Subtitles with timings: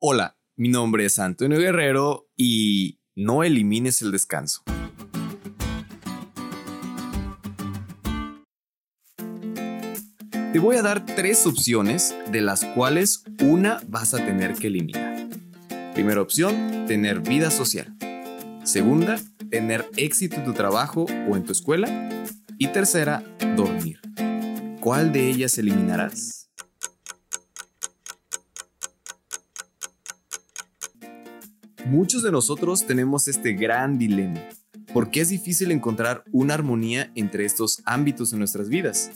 [0.00, 4.62] Hola, mi nombre es Antonio Guerrero y no elimines el descanso.
[10.52, 15.28] Te voy a dar tres opciones de las cuales una vas a tener que eliminar.
[15.94, 17.92] Primera opción, tener vida social.
[18.62, 19.18] Segunda,
[19.50, 22.24] tener éxito en tu trabajo o en tu escuela.
[22.56, 23.24] Y tercera,
[23.56, 23.98] dormir.
[24.78, 26.37] ¿Cuál de ellas eliminarás?
[31.88, 34.42] Muchos de nosotros tenemos este gran dilema,
[34.92, 39.10] porque es difícil encontrar una armonía entre estos ámbitos en nuestras vidas,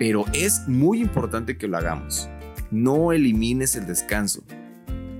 [0.00, 2.28] pero es muy importante que lo hagamos.
[2.72, 4.42] No elimines el descanso.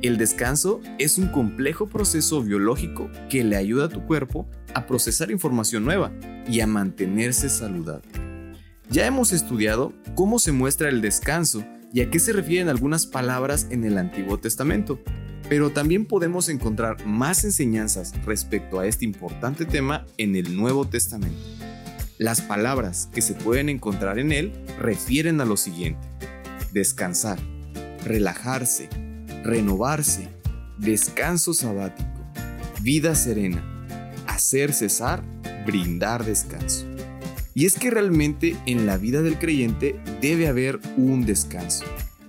[0.03, 5.31] El descanso es un complejo proceso biológico que le ayuda a tu cuerpo a procesar
[5.31, 6.11] información nueva
[6.49, 8.11] y a mantenerse saludable.
[8.91, 13.69] Ya hemos estudiado cómo se muestra el descanso y a qué se refieren algunas palabras
[13.71, 14.99] en el Antiguo Testamento,
[15.49, 21.39] pero también podemos encontrar más enseñanzas respecto a este importante tema en el Nuevo Testamento.
[22.19, 26.07] Las palabras que se pueden encontrar en él refieren a lo siguiente.
[26.73, 27.39] Descansar,
[28.05, 28.89] relajarse,
[29.45, 30.29] renovarse,
[30.79, 32.09] descanso sabático,
[32.81, 33.63] vida serena,
[34.27, 35.23] hacer cesar,
[35.67, 36.87] brindar descanso.
[37.55, 41.85] Y es que realmente en la vida del creyente debe haber un descanso.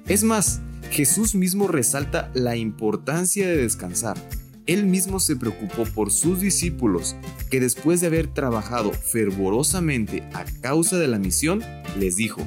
[0.07, 4.17] Es más, Jesús mismo resalta la importancia de descansar.
[4.65, 7.15] Él mismo se preocupó por sus discípulos,
[7.49, 11.63] que después de haber trabajado fervorosamente a causa de la misión,
[11.97, 12.41] les dijo,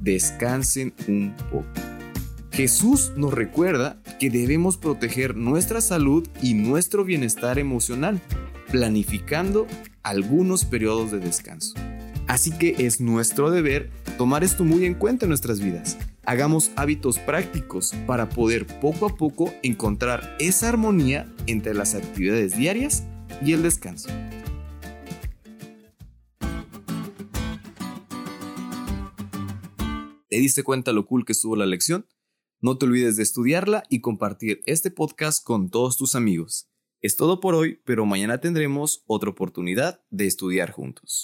[0.00, 1.66] descansen un poco.
[2.52, 8.20] Jesús nos recuerda que debemos proteger nuestra salud y nuestro bienestar emocional,
[8.70, 9.66] planificando
[10.04, 11.74] algunos periodos de descanso.
[12.26, 17.18] Así que es nuestro deber tomar esto muy en cuenta en nuestras vidas hagamos hábitos
[17.18, 23.04] prácticos para poder poco a poco encontrar esa armonía entre las actividades diarias
[23.42, 24.08] y el descanso.
[30.28, 32.06] ¿Te diste cuenta lo cool que estuvo la lección?
[32.60, 36.68] No te olvides de estudiarla y compartir este podcast con todos tus amigos.
[37.02, 41.22] Es todo por hoy, pero mañana tendremos otra oportunidad de estudiar juntos.